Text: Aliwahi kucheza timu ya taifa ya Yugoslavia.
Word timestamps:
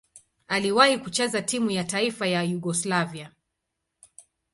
Aliwahi 0.47 0.97
kucheza 0.97 1.41
timu 1.41 1.71
ya 1.71 1.83
taifa 1.83 2.27
ya 2.27 2.43
Yugoslavia. 2.43 3.31